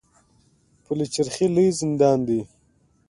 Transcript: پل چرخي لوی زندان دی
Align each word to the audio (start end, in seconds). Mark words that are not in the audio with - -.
پل 0.83 0.99
چرخي 1.13 1.47
لوی 1.53 1.69
زندان 1.81 2.19
دی 2.27 2.39